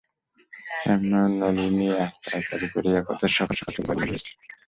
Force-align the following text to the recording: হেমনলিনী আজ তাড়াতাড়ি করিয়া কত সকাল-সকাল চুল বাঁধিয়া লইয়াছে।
হেমনলিনী 0.79 1.87
আজ 1.97 2.13
তাড়াতাড়ি 2.23 2.67
করিয়া 2.73 2.99
কত 3.07 3.21
সকাল-সকাল 3.31 3.71
চুল 3.75 3.85
বাঁধিয়া 3.89 4.07
লইয়াছে। 4.09 4.31